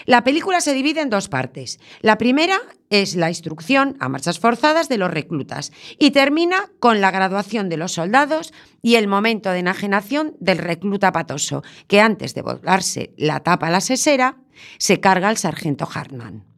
La 0.06 0.24
película 0.24 0.60
se 0.60 0.74
divide 0.74 1.02
en 1.02 1.08
dos 1.08 1.28
partes. 1.28 1.78
La 2.00 2.18
primera 2.18 2.58
es 2.90 3.14
la 3.14 3.28
instrucción 3.28 3.96
a 4.00 4.08
marchas 4.08 4.40
forzadas 4.40 4.88
de 4.88 4.98
los 4.98 5.12
reclutas 5.12 5.70
y 5.96 6.10
termina 6.10 6.68
con 6.80 7.00
la 7.00 7.12
graduación 7.12 7.68
de 7.68 7.76
los 7.76 7.92
soldados 7.92 8.52
y 8.82 8.96
el 8.96 9.06
momento 9.06 9.52
de 9.52 9.60
enajenación 9.60 10.34
del 10.40 10.58
recluta 10.58 11.12
patoso, 11.12 11.62
que 11.86 12.00
antes 12.00 12.34
de 12.34 12.42
volarse 12.42 13.14
la 13.16 13.38
tapa 13.44 13.68
a 13.68 13.70
la 13.70 13.80
sesera, 13.80 14.38
se 14.78 14.98
carga 14.98 15.28
al 15.28 15.36
sargento 15.36 15.88
Hartman. 15.88 16.49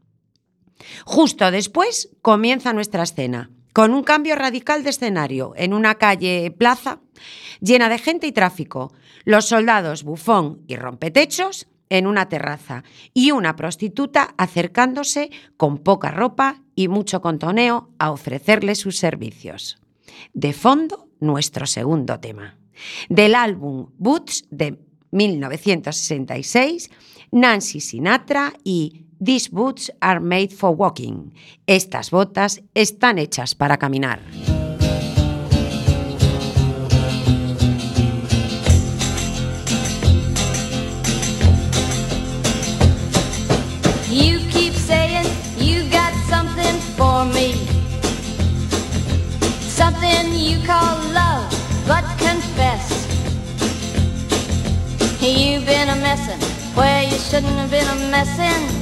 Justo 1.05 1.51
después 1.51 2.11
comienza 2.23 2.73
nuestra 2.73 3.03
escena, 3.03 3.51
con 3.73 3.95
un 3.95 4.03
cambio 4.03 4.37
radical 4.37 4.85
de 4.85 4.91
escenario 4.91 5.55
en 5.57 5.73
una 5.75 5.97
calle 5.97 6.51
plaza 6.51 7.01
llena 7.61 7.89
de 7.89 7.99
gente 7.99 8.27
y 8.27 8.33
tráfico, 8.33 8.93
los 9.25 9.47
soldados 9.47 10.03
bufón 10.03 10.63
y 10.67 10.77
rompetechos 10.77 11.69
en 11.89 12.07
una 12.07 12.29
terraza 12.29 12.85
y 13.13 13.33
una 13.33 13.55
prostituta 13.55 14.35
acercándose 14.39 15.31
con 15.57 15.79
poca 15.79 16.11
ropa 16.11 16.63
y 16.75 16.89
mucho 16.89 17.21
contoneo 17.21 17.91
a 17.99 18.11
ofrecerle 18.11 18.75
sus 18.75 18.97
servicios. 18.97 19.79
De 20.33 20.53
fondo, 20.53 21.09
nuestro 21.21 21.67
segundo 21.67 22.19
tema. 22.19 22.57
Del 23.09 23.35
álbum 23.35 23.91
Boots 23.99 24.45
de 24.51 24.79
1966, 25.11 26.91
Nancy 27.31 27.81
Sinatra 27.81 28.55
y 28.65 29.02
These 29.25 29.51
Boots 29.51 29.89
Are 30.01 30.19
Made 30.19 30.53
for 30.53 30.75
Walking. 30.75 31.33
Estas 31.69 32.11
botas 32.11 32.61
están 32.75 33.19
hechas 33.19 33.55
para 33.55 33.77
caminar. 33.77 34.19
You 44.11 44.41
keep 44.51 44.75
saying 44.75 45.25
you 45.57 45.89
got 45.89 46.13
something 46.29 46.81
for 46.97 47.25
me. 47.25 47.55
Something 49.69 50.35
you 50.35 50.59
call 50.67 50.99
love, 51.15 51.47
but 51.87 52.03
confess. 52.19 53.07
You've 55.21 55.65
been 55.65 55.91
a 55.91 55.97
messin' 56.03 56.41
where 56.75 57.05
you 57.05 57.17
shouldn't 57.19 57.55
have 57.55 57.71
been 57.71 57.87
a 57.87 58.11
messin'. 58.11 58.82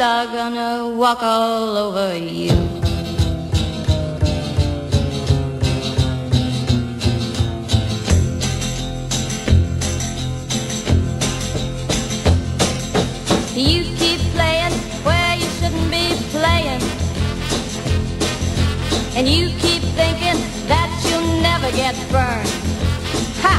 are 0.00 0.26
gonna 0.26 0.88
walk 0.96 1.22
all 1.22 1.76
over 1.76 2.16
you. 2.16 2.54
You 13.54 13.84
keep 13.98 14.20
playing 14.32 14.72
where 15.04 15.36
you 15.36 15.48
shouldn't 15.58 15.90
be 15.90 16.16
playing. 16.30 16.80
And 19.16 19.28
you 19.28 19.50
keep 19.58 19.82
thinking 20.00 20.40
that 20.68 20.90
you'll 21.10 21.42
never 21.42 21.70
get 21.76 21.94
burned. 22.10 22.48
Ha! 23.42 23.56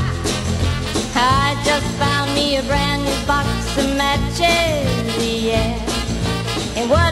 I 1.13 1.62
just 1.63 1.86
found 1.99 2.34
me 2.34 2.58
a 2.58 2.63
brand 2.63 3.04
new 3.04 3.27
box 3.27 3.47
of 3.77 3.95
matches, 3.95 5.43
yeah. 5.43 5.81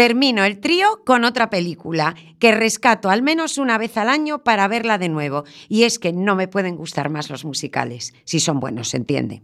Termino 0.00 0.44
el 0.44 0.60
trío 0.60 1.02
con 1.04 1.24
otra 1.24 1.50
película 1.50 2.16
que 2.38 2.52
rescato 2.52 3.10
al 3.10 3.20
menos 3.20 3.58
una 3.58 3.76
vez 3.76 3.98
al 3.98 4.08
año 4.08 4.42
para 4.42 4.66
verla 4.66 4.96
de 4.96 5.10
nuevo. 5.10 5.44
Y 5.68 5.82
es 5.82 5.98
que 5.98 6.10
no 6.10 6.36
me 6.36 6.48
pueden 6.48 6.76
gustar 6.76 7.10
más 7.10 7.28
los 7.28 7.44
musicales, 7.44 8.14
si 8.24 8.40
son 8.40 8.60
buenos, 8.60 8.88
se 8.88 8.96
entiende. 8.96 9.42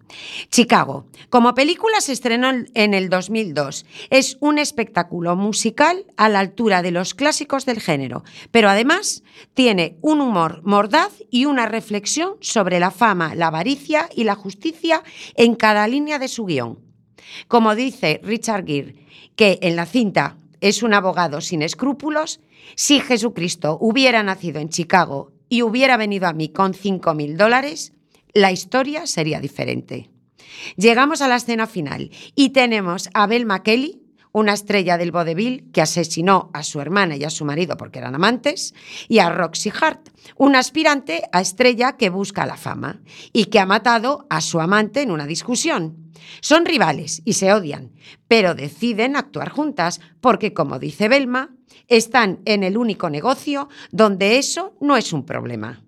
Chicago. 0.48 1.04
Como 1.28 1.54
película 1.54 2.00
se 2.00 2.12
estrenó 2.12 2.48
en 2.72 2.94
el 2.94 3.10
2002. 3.10 3.84
Es 4.08 4.38
un 4.40 4.58
espectáculo 4.58 5.36
musical 5.36 6.06
a 6.16 6.30
la 6.30 6.40
altura 6.40 6.80
de 6.80 6.90
los 6.90 7.12
clásicos 7.12 7.66
del 7.66 7.82
género, 7.82 8.24
pero 8.50 8.70
además 8.70 9.24
tiene 9.52 9.98
un 10.00 10.22
humor 10.22 10.62
mordaz 10.64 11.12
y 11.30 11.44
una 11.44 11.66
reflexión 11.66 12.36
sobre 12.40 12.80
la 12.80 12.90
fama, 12.90 13.34
la 13.34 13.48
avaricia 13.48 14.08
y 14.16 14.24
la 14.24 14.36
justicia 14.36 15.02
en 15.34 15.54
cada 15.54 15.86
línea 15.86 16.18
de 16.18 16.28
su 16.28 16.46
guion. 16.46 16.78
Como 17.46 17.74
dice 17.74 18.20
Richard 18.22 18.64
Gere, 18.64 18.94
que 19.36 19.58
en 19.60 19.76
la 19.76 19.84
cinta 19.84 20.38
es 20.68 20.82
un 20.82 20.94
abogado 20.94 21.40
sin 21.40 21.62
escrúpulos, 21.62 22.40
si 22.74 23.00
Jesucristo 23.00 23.78
hubiera 23.80 24.22
nacido 24.22 24.60
en 24.60 24.68
Chicago 24.68 25.32
y 25.48 25.62
hubiera 25.62 25.96
venido 25.96 26.26
a 26.26 26.32
mí 26.32 26.48
con 26.48 26.74
5 26.74 27.14
mil 27.14 27.36
dólares, 27.36 27.92
la 28.34 28.50
historia 28.50 29.06
sería 29.06 29.40
diferente. 29.40 30.10
Llegamos 30.76 31.22
a 31.22 31.28
la 31.28 31.36
escena 31.36 31.66
final 31.66 32.10
y 32.34 32.50
tenemos 32.50 33.10
a 33.14 33.26
Belma 33.26 33.62
Kelly, 33.62 34.02
una 34.36 34.52
estrella 34.52 34.98
del 34.98 35.12
vodevil 35.12 35.70
que 35.72 35.80
asesinó 35.80 36.50
a 36.52 36.62
su 36.62 36.82
hermana 36.82 37.16
y 37.16 37.24
a 37.24 37.30
su 37.30 37.46
marido 37.46 37.78
porque 37.78 38.00
eran 38.00 38.14
amantes, 38.14 38.74
y 39.08 39.18
a 39.18 39.30
Roxy 39.30 39.72
Hart, 39.80 40.10
una 40.36 40.58
aspirante 40.58 41.22
a 41.32 41.40
estrella 41.40 41.96
que 41.96 42.10
busca 42.10 42.44
la 42.44 42.58
fama 42.58 43.00
y 43.32 43.46
que 43.46 43.60
ha 43.60 43.64
matado 43.64 44.26
a 44.28 44.42
su 44.42 44.60
amante 44.60 45.00
en 45.00 45.10
una 45.10 45.26
discusión. 45.26 46.12
Son 46.42 46.66
rivales 46.66 47.22
y 47.24 47.32
se 47.32 47.50
odian, 47.50 47.92
pero 48.28 48.54
deciden 48.54 49.16
actuar 49.16 49.48
juntas 49.48 50.02
porque, 50.20 50.52
como 50.52 50.78
dice 50.78 51.08
Belma, 51.08 51.56
están 51.88 52.40
en 52.44 52.62
el 52.62 52.76
único 52.76 53.08
negocio 53.08 53.70
donde 53.90 54.36
eso 54.36 54.76
no 54.82 54.98
es 54.98 55.14
un 55.14 55.24
problema. 55.24 55.82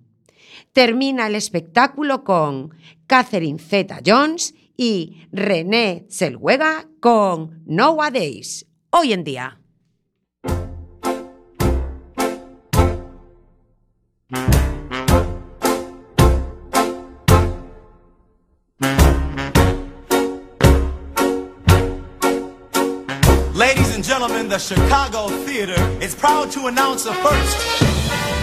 Termina 0.72 1.26
el 1.26 1.34
espectáculo 1.34 2.24
con 2.24 2.72
Catherine 3.06 3.58
Zeta 3.58 4.00
Jones 4.04 4.54
y 4.78 5.26
René 5.32 6.06
Zellweger 6.08 6.86
con 7.00 7.62
Nowadays, 7.66 8.64
hoy 8.90 9.12
en 9.12 9.24
día. 9.24 9.58
Ladies 23.52 23.96
and 23.96 24.04
gentlemen, 24.04 24.48
the 24.48 24.58
Chicago 24.58 25.28
Theater 25.44 25.76
is 26.00 26.14
proud 26.14 26.52
to 26.52 26.68
announce 26.68 27.04
a 27.06 27.14
first. 27.14 27.58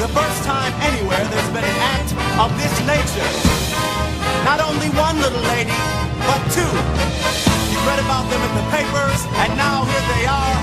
The 0.01 0.09
first 0.09 0.43
time 0.43 0.73
anywhere 0.81 1.23
there's 1.31 1.49
been 1.51 1.63
an 1.63 1.79
act 1.79 2.11
of 2.37 2.51
this 2.59 2.75
nature. 2.85 3.23
Not 4.43 4.59
only 4.59 4.89
one 4.89 5.15
little 5.21 5.41
lady, 5.55 6.04
but 6.27 6.41
two. 6.51 6.71
You 7.71 7.79
read 7.87 7.99
about 7.99 8.25
them 8.29 8.41
in 8.41 8.53
the 8.59 8.65
papers, 8.71 9.21
and 9.41 9.51
now 9.57 9.85
here 9.85 10.05
they 10.13 10.25
are. 10.25 10.55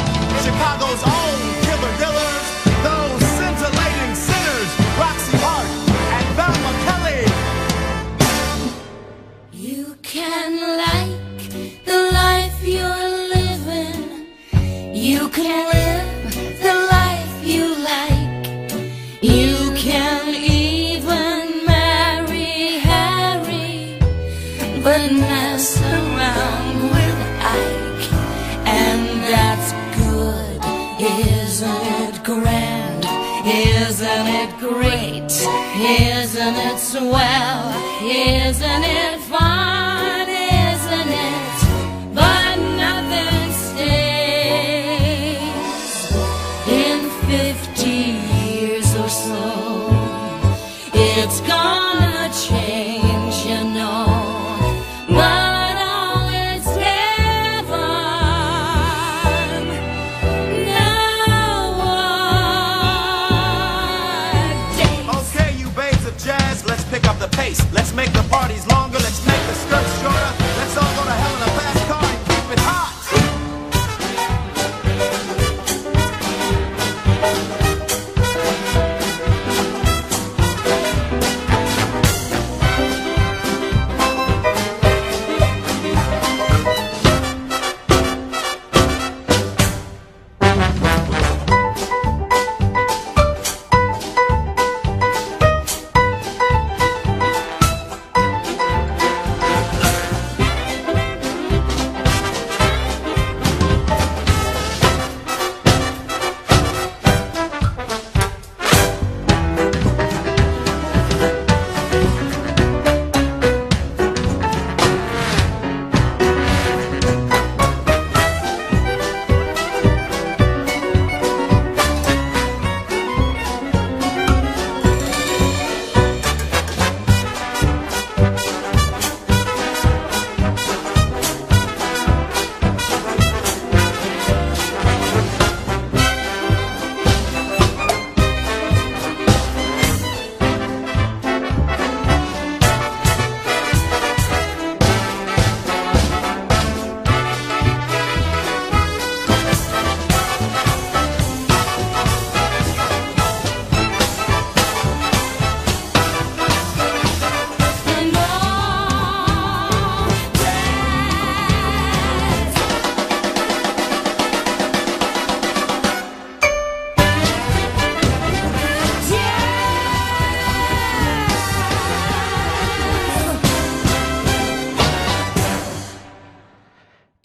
Chicago's 0.42 1.02
own 1.06 1.38
killer 1.66 2.11
Isn't 35.74 36.56
it 36.56 36.78
swell? 36.78 37.72
Isn't 38.02 38.84
it 38.84 39.21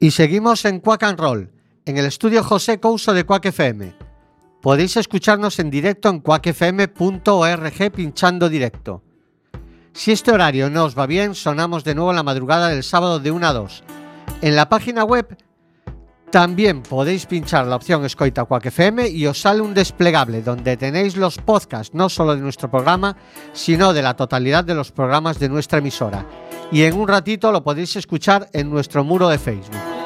Y 0.07 0.11
seguimos 0.11 0.63
en 0.63 0.79
Quack 0.79 1.03
and 1.03 1.19
Roll, 1.19 1.51
en 1.83 1.97
el 1.97 2.05
estudio 2.05 2.41
José 2.41 2.79
Couso 2.79 3.11
de 3.11 3.25
Quack 3.25 3.47
FM. 3.47 3.93
Podéis 4.61 4.95
escucharnos 4.95 5.59
en 5.59 5.69
directo 5.69 6.07
en 6.07 6.21
quackfm.org 6.21 7.91
pinchando 7.93 8.47
directo. 8.47 9.03
Si 9.91 10.13
este 10.13 10.31
horario 10.31 10.69
no 10.69 10.85
os 10.85 10.97
va 10.97 11.07
bien, 11.07 11.35
sonamos 11.35 11.83
de 11.83 11.93
nuevo 11.93 12.13
la 12.13 12.23
madrugada 12.23 12.69
del 12.69 12.83
sábado 12.83 13.19
de 13.19 13.31
1 13.31 13.47
a 13.47 13.51
2. 13.51 13.83
En 14.43 14.55
la 14.55 14.69
página 14.69 15.03
web 15.03 15.37
también 16.31 16.83
podéis 16.83 17.25
pinchar 17.25 17.67
la 17.67 17.75
opción 17.75 18.05
Escoita 18.05 18.45
Quack 18.45 18.67
FM 18.67 19.09
y 19.09 19.27
os 19.27 19.41
sale 19.41 19.59
un 19.59 19.73
desplegable 19.73 20.41
donde 20.41 20.77
tenéis 20.77 21.17
los 21.17 21.37
podcasts 21.37 21.93
no 21.93 22.07
solo 22.07 22.33
de 22.33 22.41
nuestro 22.41 22.71
programa, 22.71 23.17
sino 23.51 23.91
de 23.91 24.03
la 24.03 24.15
totalidad 24.15 24.63
de 24.63 24.75
los 24.75 24.93
programas 24.93 25.37
de 25.37 25.49
nuestra 25.49 25.79
emisora. 25.79 26.25
Y 26.71 26.83
en 26.83 26.97
un 26.97 27.09
ratito 27.09 27.51
lo 27.51 27.61
podéis 27.61 27.97
escuchar 27.97 28.49
en 28.53 28.69
nuestro 28.69 29.03
muro 29.03 29.27
de 29.27 29.37
Facebook. 29.37 29.96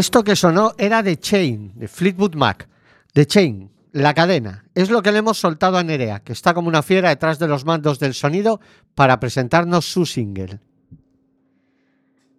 Esto 0.00 0.24
que 0.24 0.34
sonó 0.34 0.72
era 0.78 1.02
The 1.02 1.18
Chain, 1.18 1.72
de 1.74 1.86
Fleetwood 1.86 2.34
Mac. 2.34 2.66
The 3.12 3.26
Chain, 3.26 3.70
la 3.92 4.14
cadena. 4.14 4.64
Es 4.74 4.88
lo 4.88 5.02
que 5.02 5.12
le 5.12 5.18
hemos 5.18 5.36
soltado 5.36 5.76
a 5.76 5.84
Nerea, 5.84 6.20
que 6.20 6.32
está 6.32 6.54
como 6.54 6.68
una 6.68 6.82
fiera 6.82 7.10
detrás 7.10 7.38
de 7.38 7.46
los 7.46 7.66
mandos 7.66 7.98
del 7.98 8.14
sonido 8.14 8.62
para 8.94 9.20
presentarnos 9.20 9.84
su 9.84 10.06
single. 10.06 10.58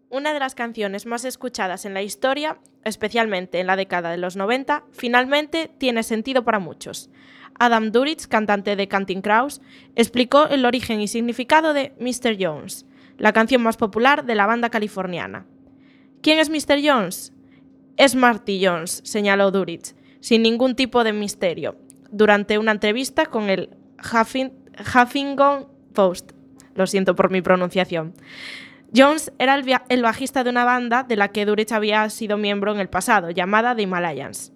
Una 0.10 0.34
de 0.34 0.40
las 0.40 0.56
canciones 0.56 1.06
más 1.06 1.24
escuchadas 1.24 1.86
en 1.86 1.94
la 1.94 2.02
historia, 2.02 2.58
especialmente 2.84 3.60
en 3.60 3.68
la 3.68 3.76
década 3.76 4.10
de 4.10 4.18
los 4.18 4.36
90, 4.36 4.86
finalmente 4.92 5.70
tiene 5.78 6.02
sentido 6.02 6.44
para 6.44 6.58
muchos. 6.58 7.12
Adam 7.60 7.92
Duritz, 7.92 8.26
cantante 8.26 8.76
de 8.76 8.88
Counting 8.88 9.22
Crows, 9.22 9.62
explicó 9.96 10.48
el 10.48 10.66
origen 10.66 11.00
y 11.00 11.08
significado 11.08 11.76
de 11.76 11.94
Mr. 12.00 12.38
Jones, 12.40 12.88
la 13.20 13.34
canción 13.34 13.62
más 13.62 13.78
popular 13.78 14.26
de 14.26 14.34
la 14.34 14.48
banda 14.48 14.72
californiana. 14.72 15.46
¿Quién 16.24 16.40
es 16.40 16.50
Mr. 16.50 16.80
Jones? 16.84 17.34
Es 17.98 18.16
Marty 18.16 18.66
Jones, 18.66 19.02
señaló 19.04 19.52
Durich, 19.52 19.96
sin 20.20 20.42
ningún 20.42 20.76
tipo 20.76 21.04
de 21.04 21.14
misterio, 21.14 21.76
durante 22.12 22.58
una 22.58 22.72
entrevista 22.72 23.26
con 23.26 23.50
el 23.50 23.70
Huffington 24.00 25.68
Post. 25.94 26.32
Lo 26.76 26.88
siento 26.88 27.16
por 27.16 27.32
mi 27.32 27.42
pronunciación. 27.42 28.14
Jones 28.96 29.32
era 29.40 29.56
el, 29.56 29.66
el, 29.90 30.02
bajista 30.02 30.44
de 30.44 30.50
una 30.50 30.66
banda 30.66 31.04
de 31.04 31.16
la 31.16 31.30
que 31.30 31.46
Durich 31.46 31.72
había 31.72 32.10
sido 32.10 32.38
miembro 32.38 32.74
en 32.74 32.80
el 32.80 32.90
pasado, 32.90 33.30
llamada 33.30 33.76
The 33.76 33.84
Himalayans. 33.84 34.52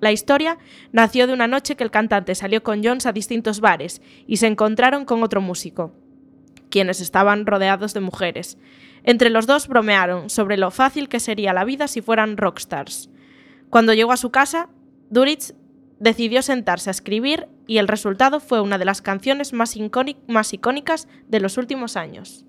La 0.00 0.12
historia 0.12 0.58
nació 0.92 1.26
de 1.26 1.32
una 1.32 1.46
noche 1.46 1.74
que 1.74 1.84
el 1.84 1.90
cantante 1.90 2.34
salió 2.34 2.62
con 2.62 2.84
Jones 2.84 3.06
a 3.06 3.12
distintos 3.12 3.60
bares 3.60 4.00
y 4.26 4.36
se 4.36 4.46
encontraron 4.46 5.04
con 5.04 5.22
otro 5.22 5.40
músico, 5.40 5.92
quienes 6.70 7.00
estaban 7.00 7.46
rodeados 7.46 7.94
de 7.94 8.00
mujeres. 8.00 8.58
Entre 9.08 9.30
los 9.30 9.46
dos 9.46 9.68
bromearon 9.68 10.28
sobre 10.28 10.58
lo 10.58 10.70
fácil 10.70 11.08
que 11.08 11.18
sería 11.18 11.54
la 11.54 11.64
vida 11.64 11.88
si 11.88 12.02
fueran 12.02 12.36
rockstars. 12.36 13.08
Cuando 13.70 13.94
llegó 13.94 14.12
a 14.12 14.18
su 14.18 14.28
casa, 14.28 14.68
Duritz 15.08 15.54
decidió 15.98 16.42
sentarse 16.42 16.90
a 16.90 16.92
escribir 16.92 17.48
y 17.66 17.78
el 17.78 17.88
resultado 17.88 18.38
fue 18.38 18.60
una 18.60 18.76
de 18.76 18.84
las 18.84 19.00
canciones 19.00 19.54
más, 19.54 19.74
más 20.26 20.52
icónicas 20.52 21.08
de 21.26 21.40
los 21.40 21.56
últimos 21.56 21.96
años. 21.96 22.44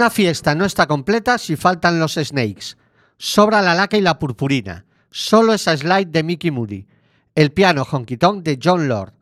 Una 0.00 0.08
fiesta 0.08 0.54
no 0.54 0.64
está 0.64 0.86
completa 0.86 1.36
si 1.36 1.56
faltan 1.56 2.00
los 2.00 2.14
Snakes. 2.14 2.78
Sobra 3.18 3.60
la 3.60 3.74
laca 3.74 3.98
y 3.98 4.00
la 4.00 4.18
purpurina. 4.18 4.86
Solo 5.10 5.52
esa 5.52 5.76
slide 5.76 6.06
de 6.06 6.22
Mickey 6.22 6.50
Moody. 6.50 6.86
El 7.34 7.52
piano 7.52 7.82
honky 7.82 8.16
tonk 8.16 8.42
de 8.42 8.58
John 8.58 8.88
Lord. 8.88 9.12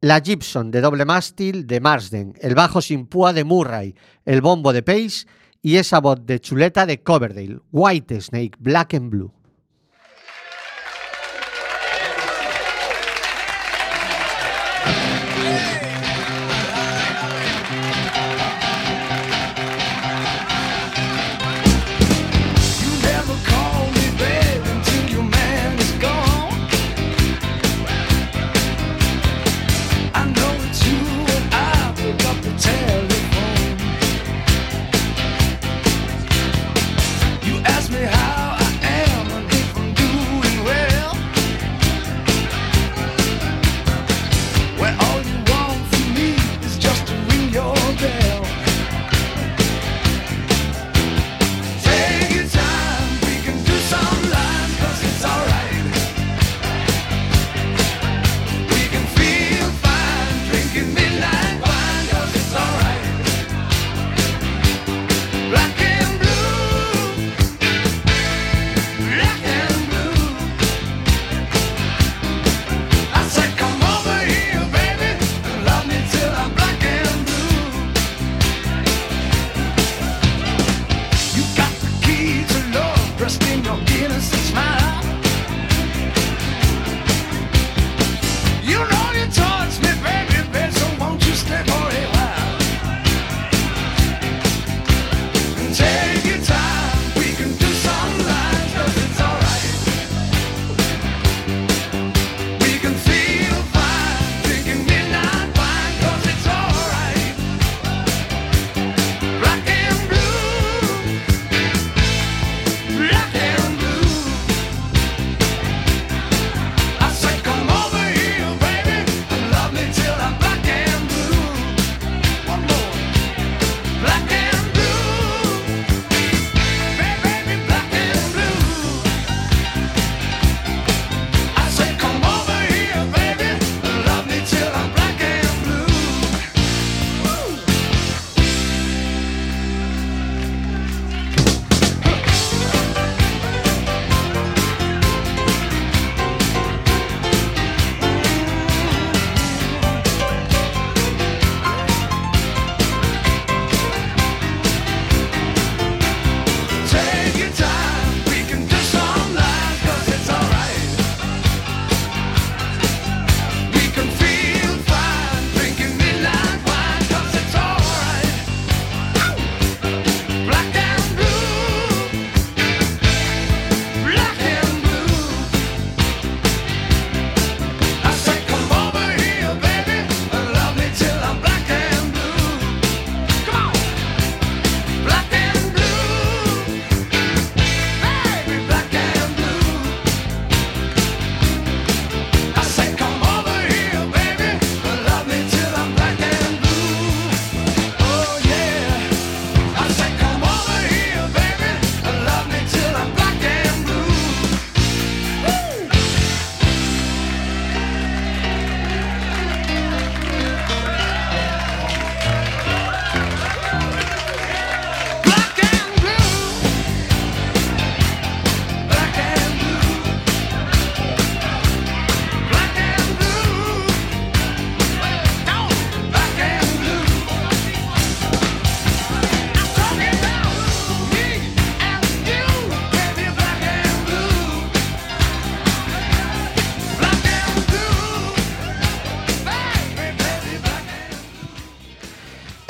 La 0.00 0.22
Gibson 0.22 0.70
de 0.70 0.80
doble 0.80 1.04
mástil 1.04 1.66
de 1.66 1.80
Marsden. 1.80 2.32
El 2.40 2.54
bajo 2.54 2.80
sin 2.80 3.06
púa 3.08 3.34
de 3.34 3.44
Murray. 3.44 3.94
El 4.24 4.40
bombo 4.40 4.72
de 4.72 4.82
Pace. 4.82 5.26
Y 5.60 5.76
esa 5.76 6.00
voz 6.00 6.24
de 6.24 6.40
chuleta 6.40 6.86
de 6.86 7.02
Coverdale. 7.02 7.60
White 7.70 8.18
Snake, 8.22 8.56
Black 8.58 8.94
and 8.94 9.10
Blue. 9.10 9.34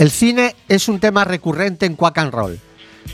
El 0.06 0.12
cine 0.12 0.54
es 0.68 0.88
un 0.88 1.00
tema 1.00 1.24
recurrente 1.24 1.84
en 1.84 1.96
Quack 1.96 2.18
and 2.18 2.32
Roll. 2.32 2.60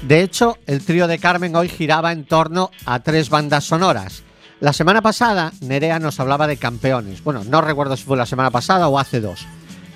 De 0.03 0.21
hecho, 0.21 0.59
el 0.67 0.85
trío 0.85 1.07
de 1.07 1.19
Carmen 1.19 1.57
hoy 1.57 1.71
giraba 1.71 2.13
en 2.13 2.27
torno 2.27 2.71
a 2.85 3.01
tres 3.01 3.31
bandas 3.31 3.65
sonoras. 3.65 4.25
La 4.61 4.75
semana 4.75 5.01
pasada, 5.01 5.55
Nerea 5.63 5.99
nos 5.99 6.21
hablaba 6.21 6.47
de 6.47 6.59
campeones. 6.59 7.25
Bueno, 7.25 7.45
no 7.45 7.63
recuerdo 7.63 7.97
si 7.97 8.05
fue 8.05 8.19
la 8.19 8.27
semana 8.27 8.51
pasada 8.51 8.89
o 8.89 8.99
hace 8.99 9.23
dos. 9.23 9.47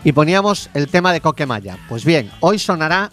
Y 0.05 0.13
poníamos 0.13 0.71
el 0.73 0.89
tema 0.89 1.13
de 1.13 1.21
Coquemaya. 1.21 1.77
Pues 1.87 2.07
bien, 2.07 2.31
hoy 2.41 2.59
sonará 2.59 3.11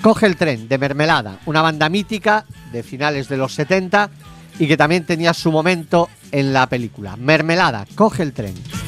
Coge 0.00 0.26
el 0.26 0.34
tren 0.34 0.66
de 0.66 0.78
Mermelada, 0.78 1.38
una 1.46 1.62
banda 1.62 1.88
mítica 1.88 2.44
de 2.72 2.82
finales 2.82 3.28
de 3.28 3.36
los 3.36 3.54
70 3.54 4.10
y 4.58 4.66
que 4.66 4.76
también 4.76 5.06
tenía 5.06 5.32
su 5.32 5.52
momento 5.52 6.08
en 6.32 6.52
la 6.52 6.66
película. 6.68 7.14
Mermelada, 7.14 7.86
Coge 7.94 8.24
el 8.24 8.32
tren. 8.32 8.81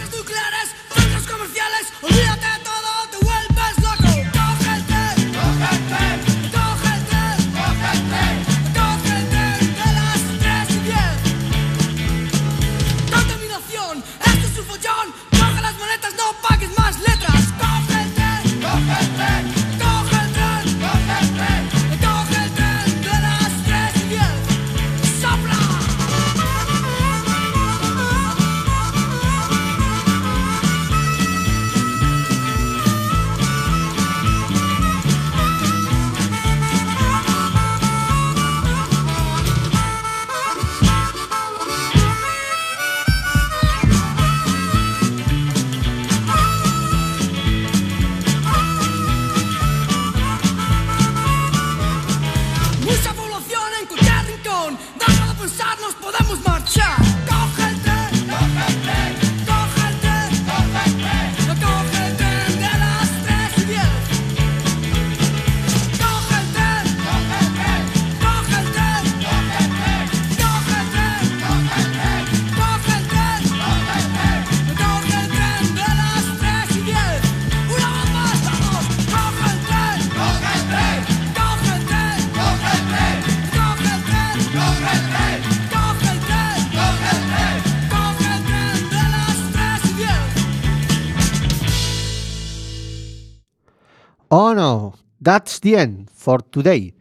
Oh 94.37 94.53
no, 94.53 94.95
that's 95.23 95.61
the 95.61 95.81
end 95.81 96.11
for 96.11 96.43
today. 96.43 96.93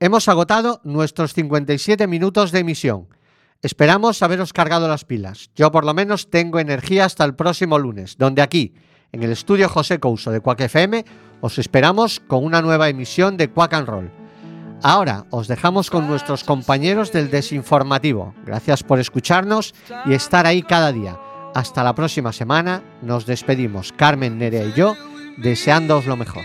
Hemos 0.00 0.28
agotado 0.28 0.82
nuestros 0.84 1.32
57 1.32 2.06
minutos 2.06 2.52
de 2.52 2.58
emisión. 2.58 3.08
Esperamos 3.62 4.22
haberos 4.22 4.52
cargado 4.52 4.86
las 4.86 5.06
pilas. 5.06 5.48
Yo 5.56 5.72
por 5.72 5.86
lo 5.86 5.94
menos 5.94 6.28
tengo 6.28 6.58
energía 6.58 7.06
hasta 7.06 7.24
el 7.24 7.34
próximo 7.34 7.78
lunes, 7.78 8.18
donde 8.18 8.42
aquí, 8.42 8.74
en 9.12 9.22
el 9.22 9.32
estudio 9.32 9.70
José 9.70 9.98
Couso 9.98 10.30
de 10.30 10.40
Quack 10.40 10.60
FM, 10.60 11.06
os 11.40 11.56
esperamos 11.56 12.20
con 12.20 12.44
una 12.44 12.60
nueva 12.60 12.90
emisión 12.90 13.38
de 13.38 13.48
Quack 13.48 13.72
and 13.72 13.88
Roll. 13.88 14.12
Ahora 14.82 15.24
os 15.30 15.48
dejamos 15.48 15.88
con 15.88 16.06
nuestros 16.06 16.44
compañeros 16.44 17.12
del 17.12 17.30
desinformativo. 17.30 18.34
Gracias 18.44 18.82
por 18.82 19.00
escucharnos 19.00 19.74
y 20.04 20.12
estar 20.12 20.44
ahí 20.44 20.62
cada 20.62 20.92
día. 20.92 21.18
Hasta 21.54 21.82
la 21.82 21.94
próxima 21.94 22.34
semana. 22.34 22.82
Nos 23.00 23.24
despedimos 23.24 23.90
Carmen, 23.96 24.36
Nerea 24.36 24.66
y 24.66 24.74
yo, 24.74 24.94
deseándoos 25.38 26.04
lo 26.04 26.18
mejor. 26.18 26.44